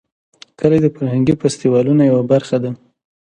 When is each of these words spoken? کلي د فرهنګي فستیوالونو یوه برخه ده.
کلي 0.59 0.77
د 0.81 0.87
فرهنګي 0.95 1.33
فستیوالونو 1.41 2.01
یوه 2.11 2.23
برخه 2.31 2.57
ده. 2.63 2.71